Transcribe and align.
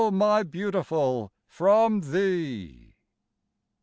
my 0.09 0.41
Beautiful, 0.41 1.31
from 1.47 1.99
thee. 2.11 2.95